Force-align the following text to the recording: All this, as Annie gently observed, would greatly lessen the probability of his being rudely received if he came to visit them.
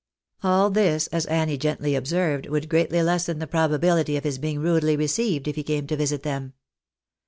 All 0.41 0.71
this, 0.71 1.05
as 1.09 1.27
Annie 1.27 1.59
gently 1.59 1.93
observed, 1.93 2.47
would 2.49 2.69
greatly 2.69 3.03
lessen 3.03 3.37
the 3.37 3.45
probability 3.45 4.17
of 4.17 4.23
his 4.23 4.39
being 4.39 4.57
rudely 4.57 4.95
received 4.97 5.47
if 5.47 5.55
he 5.55 5.61
came 5.61 5.85
to 5.85 5.95
visit 5.95 6.23
them. 6.23 6.53